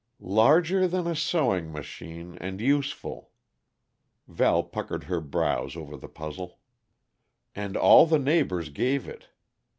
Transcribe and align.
"Larger 0.33 0.87
than 0.87 1.05
a 1.05 1.15
sewing 1.15 1.71
machine, 1.71 2.35
and 2.41 2.59
useful." 2.59 3.29
Val 4.27 4.63
puckered 4.63 5.03
her 5.03 5.21
brows 5.21 5.75
over 5.77 5.95
the 5.95 6.09
puzzle. 6.09 6.57
"And 7.53 7.77
all 7.77 8.07
the 8.07 8.17
neighbors 8.17 8.69
gave 8.69 9.07
it. 9.07 9.27